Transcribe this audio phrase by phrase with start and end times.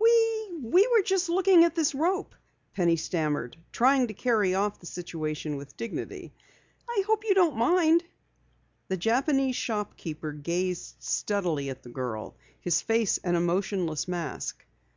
[0.00, 2.34] "We we were just looking at this rope,"
[2.74, 6.32] Penny stammered, trying to carry off the situation with dignity.
[6.88, 8.02] "I hope you don't mind."
[8.88, 14.66] The Japanese shopkeeper gazed steadily at the girl, his face an emotionless mask.